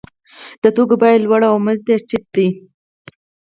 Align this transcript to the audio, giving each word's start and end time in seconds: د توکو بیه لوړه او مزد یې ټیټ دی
د 0.63 0.65
توکو 0.75 0.95
بیه 1.01 1.21
لوړه 1.23 1.47
او 1.51 1.57
مزد 1.65 1.87
یې 1.91 1.97
ټیټ 2.07 2.25
دی 2.35 2.47